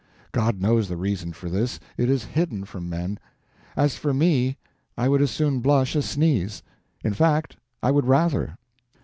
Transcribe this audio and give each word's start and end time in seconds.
God 0.31 0.59
knows 0.59 0.89
the 0.89 0.97
reason 0.97 1.31
for 1.31 1.47
this, 1.47 1.79
it 1.95 2.09
is 2.09 2.23
hidden 2.23 2.63
from 2.65 2.89
men. 2.89 3.19
As 3.77 3.97
for 3.97 4.15
me, 4.15 4.57
I 4.97 5.07
would 5.07 5.21
as 5.21 5.29
soon 5.29 5.59
blush 5.59 5.95
as 5.95 6.09
sneeze; 6.09 6.63
in 7.03 7.13
fact, 7.13 7.57
I 7.83 7.91
would 7.91 8.07
rather. 8.07 8.57